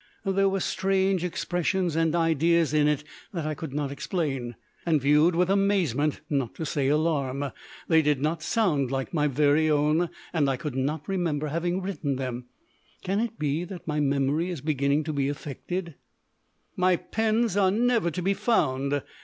There 0.25 0.49
were 0.49 0.59
strange 0.59 1.23
expressions 1.23 1.95
and 1.95 2.15
ideas 2.15 2.73
in 2.73 2.87
it 2.87 3.03
that 3.33 3.45
I 3.45 3.53
could 3.53 3.71
not 3.71 3.91
explain, 3.91 4.55
and 4.83 4.99
viewed 4.99 5.35
with 5.35 5.47
amazement, 5.47 6.21
not 6.27 6.55
to 6.55 6.65
say 6.65 6.87
alarm. 6.87 7.51
They 7.87 8.01
did 8.01 8.19
not 8.19 8.41
sound 8.41 8.89
like 8.89 9.13
my 9.13 9.27
very 9.27 9.69
own, 9.69 10.09
and 10.33 10.49
I 10.49 10.57
could 10.57 10.75
not 10.75 11.07
remember 11.07 11.49
having 11.49 11.83
written 11.83 12.15
them. 12.15 12.45
Can 13.03 13.19
it 13.19 13.37
be 13.37 13.63
that 13.65 13.87
my 13.87 13.99
memory 13.99 14.49
is 14.49 14.59
beginning 14.59 15.03
to 15.03 15.13
be 15.13 15.29
affected? 15.29 15.93
My 16.75 16.95
pens 16.95 17.55
are 17.55 17.69
never 17.69 18.09
to 18.09 18.23
be 18.23 18.33
found. 18.33 19.03